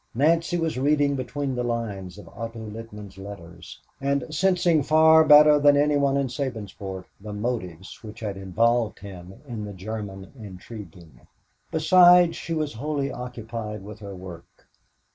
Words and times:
Nancy 0.15 0.57
was 0.57 0.79
reading 0.79 1.15
between 1.15 1.53
the 1.53 1.63
lines 1.63 2.17
of 2.17 2.27
Otto 2.29 2.65
Littman's 2.67 3.19
letters, 3.19 3.79
and 4.01 4.23
sensing 4.33 4.81
far 4.81 5.23
better 5.23 5.59
than 5.59 5.77
any 5.77 5.95
one 5.95 6.17
in 6.17 6.25
Sabinsport 6.25 7.05
the 7.19 7.33
motives 7.33 8.01
which 8.03 8.19
had 8.21 8.35
involved 8.35 8.97
him 8.97 9.35
in 9.47 9.63
the 9.63 9.73
German 9.73 10.31
intriguing. 10.35 11.27
Besides, 11.69 12.35
she 12.35 12.55
was 12.55 12.73
wholly 12.73 13.11
occupied 13.11 13.83
with 13.83 13.99
her 13.99 14.15
work. 14.15 14.65